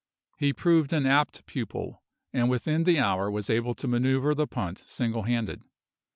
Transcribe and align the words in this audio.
He 0.39 0.51
proved 0.51 0.93
an 0.93 1.05
apt 1.05 1.45
pupil, 1.45 2.01
and 2.33 2.49
within 2.49 2.85
the 2.85 2.97
hour 2.97 3.29
was 3.29 3.51
able 3.51 3.75
to 3.75 3.87
manoeuvre 3.87 4.33
the 4.33 4.47
punt 4.47 4.79
single 4.87 5.21
handed. 5.29 5.61